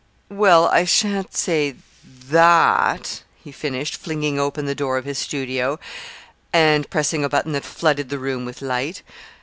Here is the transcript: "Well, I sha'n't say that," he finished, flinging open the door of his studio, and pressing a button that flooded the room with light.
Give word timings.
"Well, 0.31 0.65
I 0.69 0.83
sha'n't 0.83 1.35
say 1.37 1.75
that," 2.29 3.21
he 3.35 3.51
finished, 3.51 3.97
flinging 3.97 4.39
open 4.39 4.65
the 4.65 4.73
door 4.73 4.97
of 4.97 5.05
his 5.05 5.19
studio, 5.19 5.79
and 6.51 6.89
pressing 6.89 7.23
a 7.23 7.29
button 7.29 7.51
that 7.51 7.63
flooded 7.63 8.09
the 8.09 8.17
room 8.17 8.43
with 8.43 8.63
light. 8.63 9.03